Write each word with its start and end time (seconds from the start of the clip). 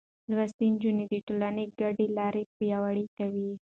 لوستې 0.31 0.65
نجونې 0.73 1.05
د 1.11 1.13
ټولنې 1.27 1.65
ګډې 1.79 2.07
لارې 2.17 2.43
پياوړې 2.57 3.05
کوي. 3.17 3.51